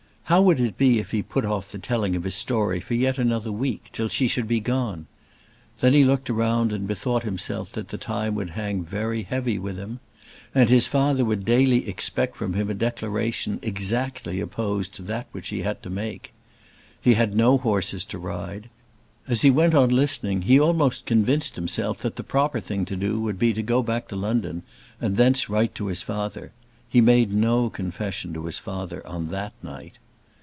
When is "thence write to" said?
25.17-25.87